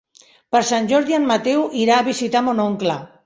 [0.55, 2.97] Per Sant Jordi en Mateu irà a visitar mon oncle.